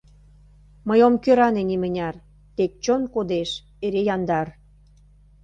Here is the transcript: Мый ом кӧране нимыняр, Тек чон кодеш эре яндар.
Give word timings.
Мый 0.87 0.99
ом 1.07 1.15
кӧране 1.23 1.61
нимыняр, 1.69 2.15
Тек 2.55 2.71
чон 2.83 3.01
кодеш 3.13 3.49
эре 3.85 4.01
яндар. 4.15 4.47